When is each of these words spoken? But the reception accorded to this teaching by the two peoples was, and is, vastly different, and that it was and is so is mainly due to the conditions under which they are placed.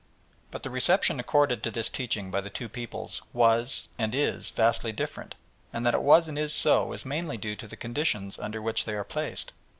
But 0.49 0.63
the 0.63 0.71
reception 0.71 1.19
accorded 1.19 1.61
to 1.61 1.69
this 1.69 1.87
teaching 1.87 2.31
by 2.31 2.41
the 2.41 2.49
two 2.49 2.67
peoples 2.67 3.21
was, 3.33 3.87
and 3.99 4.15
is, 4.15 4.49
vastly 4.49 4.91
different, 4.91 5.35
and 5.71 5.85
that 5.85 5.93
it 5.93 6.01
was 6.01 6.27
and 6.27 6.39
is 6.39 6.51
so 6.55 6.91
is 6.91 7.05
mainly 7.05 7.37
due 7.37 7.55
to 7.57 7.67
the 7.67 7.77
conditions 7.77 8.39
under 8.39 8.63
which 8.63 8.85
they 8.85 8.95
are 8.95 9.03
placed. 9.03 9.51